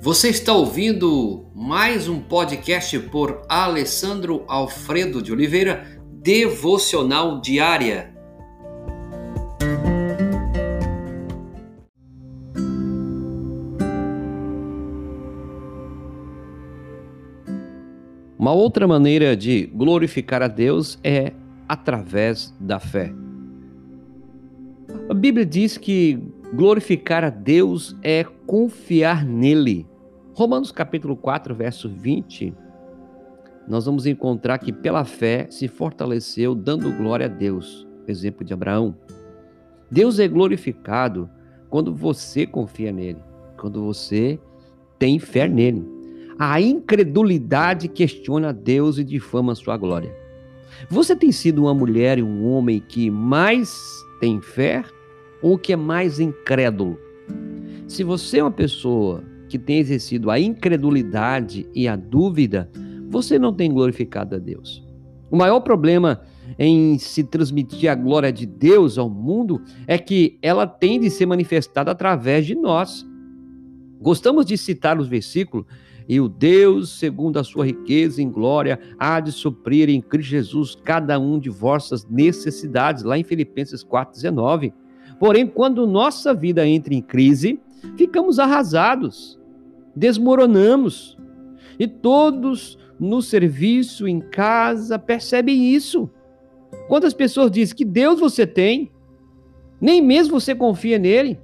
[0.00, 8.14] Você está ouvindo mais um podcast por Alessandro Alfredo de Oliveira, Devocional Diária.
[18.38, 21.32] Uma outra maneira de glorificar a Deus é
[21.68, 23.12] através da fé.
[25.10, 26.22] A Bíblia diz que
[26.54, 29.86] glorificar a Deus é confiar nele.
[30.34, 32.54] Romanos capítulo 4, verso 20,
[33.66, 37.86] nós vamos encontrar que pela fé se fortaleceu dando glória a Deus.
[38.06, 38.96] Exemplo de Abraão.
[39.90, 41.28] Deus é glorificado
[41.68, 43.20] quando você confia nele,
[43.58, 44.38] quando você
[44.98, 45.86] tem fé nele.
[46.38, 50.14] A incredulidade questiona Deus e difama sua glória.
[50.88, 53.76] Você tem sido uma mulher e um homem que mais
[54.20, 54.84] tem fé
[55.42, 56.98] ou que é mais incrédulo?
[57.86, 62.70] Se você é uma pessoa que tem exercido a incredulidade e a dúvida,
[63.08, 64.84] você não tem glorificado a Deus.
[65.30, 66.20] O maior problema
[66.58, 71.26] em se transmitir a glória de Deus ao mundo é que ela tem de ser
[71.26, 73.06] manifestada através de nós.
[74.00, 75.66] Gostamos de citar os versículos
[76.08, 80.74] e o Deus, segundo a sua riqueza em glória, há de suprir em Cristo Jesus
[80.74, 84.72] cada um de vossas necessidades, lá em Filipenses 4,19.
[85.18, 87.60] Porém, quando nossa vida entra em crise,
[87.96, 89.38] ficamos arrasados,
[89.94, 91.16] desmoronamos.
[91.78, 96.10] E todos no serviço, em casa, percebem isso.
[96.88, 98.90] Quantas pessoas dizem que Deus você tem,
[99.80, 101.38] nem mesmo você confia nele.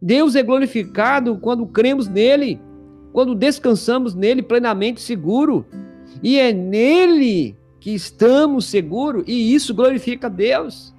[0.00, 2.60] Deus é glorificado quando cremos nele
[3.12, 5.66] quando descansamos nele plenamente seguro.
[6.22, 10.94] E é nele que estamos seguros, e isso glorifica Deus.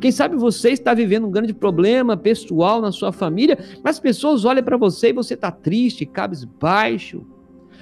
[0.00, 4.44] Quem sabe você está vivendo um grande problema pessoal na sua família, mas as pessoas
[4.44, 7.26] olham para você e você está triste, cabisbaixo.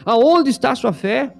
[0.04, 1.34] Aonde está a sua fé?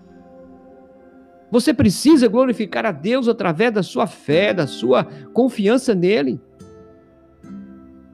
[1.50, 6.40] Você precisa glorificar a Deus através da sua fé, da sua confiança nele.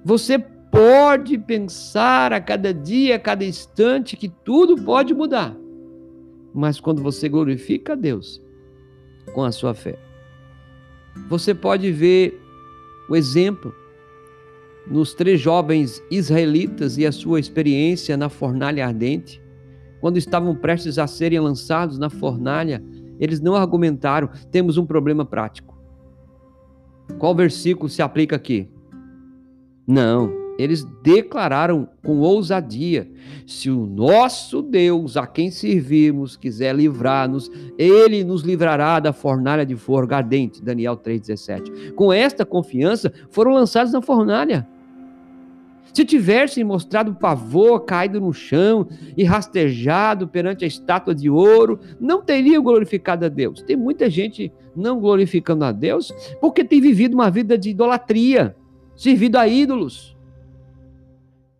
[0.05, 5.57] Você pode pensar a cada dia, a cada instante que tudo pode mudar.
[6.55, 8.43] Mas quando você glorifica a Deus
[9.35, 9.99] com a sua fé,
[11.29, 12.41] você pode ver
[13.09, 13.75] o exemplo
[14.87, 19.41] nos três jovens israelitas e a sua experiência na fornalha ardente.
[20.01, 22.83] Quando estavam prestes a serem lançados na fornalha,
[23.21, 25.79] eles não argumentaram, temos um problema prático.
[27.19, 28.69] Qual versículo se aplica aqui?
[29.87, 33.09] Não, eles declararam com ousadia:
[33.47, 39.77] se o nosso Deus, a quem servimos, quiser livrar-nos, ele nos livrará da fornalha de
[39.77, 40.63] fogo ardente.
[40.63, 41.93] Daniel 3,17.
[41.95, 44.67] Com esta confiança, foram lançados na fornalha.
[45.93, 52.23] Se tivessem mostrado pavor, caído no chão e rastejado perante a estátua de ouro, não
[52.23, 53.61] teriam glorificado a Deus.
[53.63, 58.57] Tem muita gente não glorificando a Deus porque tem vivido uma vida de idolatria,
[58.97, 60.12] servido a ídolos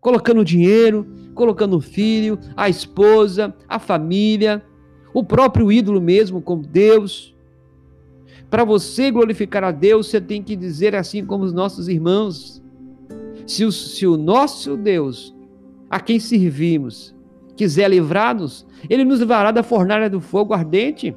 [0.03, 4.61] colocando dinheiro, colocando o filho, a esposa, a família,
[5.13, 7.33] o próprio ídolo mesmo, como Deus.
[8.49, 12.61] Para você glorificar a Deus, você tem que dizer assim como os nossos irmãos:
[13.47, 15.33] se o, se o nosso Deus,
[15.89, 17.15] a quem servimos,
[17.55, 21.15] quiser livrar-nos, ele nos livrará da fornalha do fogo ardente.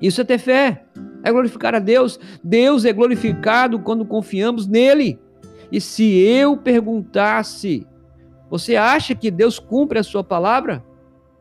[0.00, 0.86] Isso é ter fé,
[1.22, 2.18] é glorificar a Deus.
[2.42, 5.18] Deus é glorificado quando confiamos nele.
[5.70, 7.86] E se eu perguntasse
[8.50, 10.84] você acha que Deus cumpre a sua palavra?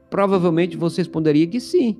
[0.10, 1.98] Provavelmente você responderia que sim.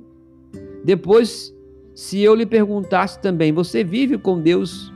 [0.84, 1.56] Depois,
[1.94, 4.92] se eu lhe perguntasse também, você vive com Deus?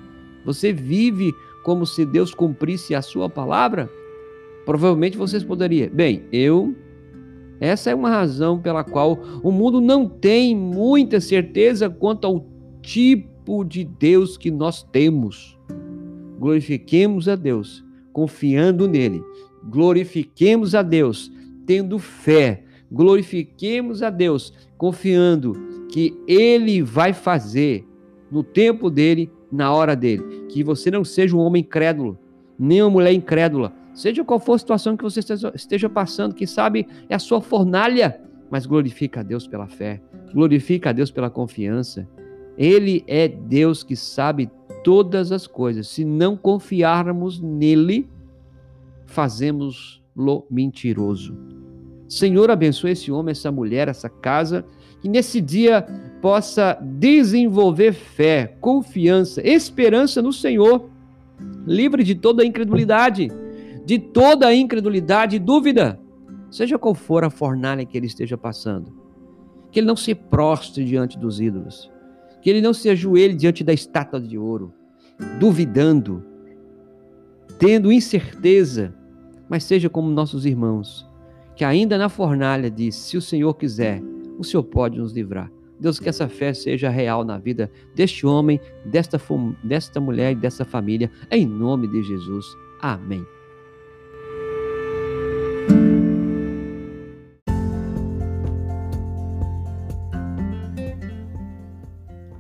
[0.46, 1.32] Você vive
[1.64, 3.90] como se Deus cumprisse a sua palavra?
[4.66, 6.76] Provavelmente você responderia: bem, eu.
[7.62, 12.48] Essa é uma razão pela qual o mundo não tem muita certeza quanto ao
[12.82, 15.60] tipo de Deus que nós temos.
[16.40, 17.84] Glorifiquemos a Deus,
[18.14, 19.22] confiando nele
[19.64, 21.32] glorifiquemos a Deus,
[21.66, 25.54] tendo fé, glorifiquemos a Deus, confiando
[25.92, 27.86] que Ele vai fazer
[28.32, 30.46] no tempo dele, na hora dele.
[30.50, 32.18] Que você não seja um homem incrédulo,
[32.58, 35.20] nem uma mulher incrédula, seja qual for a situação que você
[35.54, 40.02] esteja passando, que sabe é a sua fornalha, mas glorifica a Deus pela fé,
[40.34, 42.08] glorifica a Deus pela confiança.
[42.58, 44.50] Ele é Deus que sabe
[44.84, 45.88] todas as coisas.
[45.88, 48.10] Se não confiarmos nele,
[49.10, 51.36] fazemos-lo mentiroso.
[52.08, 54.66] Senhor, abençoe esse homem, essa mulher, essa casa,
[55.02, 55.86] que nesse dia
[56.22, 60.90] possa desenvolver fé, confiança, esperança no Senhor,
[61.66, 63.32] livre de toda incredulidade,
[63.86, 66.00] de toda incredulidade e dúvida.
[66.52, 68.92] seja qual for a fornalha que ele esteja passando.
[69.72, 71.92] Que ele não se prostre diante dos ídolos,
[72.42, 74.74] que ele não se ajoelhe diante da estátua de ouro,
[75.40, 76.24] duvidando,
[77.60, 78.96] tendo incerteza,
[79.50, 81.10] mas seja como nossos irmãos,
[81.56, 84.02] que ainda na fornalha diz: se o Senhor quiser,
[84.38, 85.52] o Senhor pode nos livrar.
[85.80, 89.20] Deus, que essa fé seja real na vida deste homem, desta,
[89.64, 92.46] desta mulher e dessa família, em nome de Jesus.
[92.82, 93.26] Amém.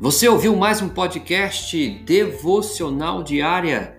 [0.02, 3.99] Você ouviu mais um podcast devocional diária?